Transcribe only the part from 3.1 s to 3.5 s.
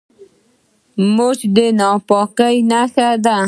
ده